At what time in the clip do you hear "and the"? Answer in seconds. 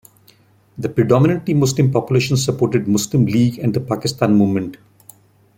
3.59-3.79